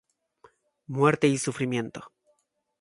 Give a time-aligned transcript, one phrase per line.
[0.87, 2.11] Muerte y sufrimiento.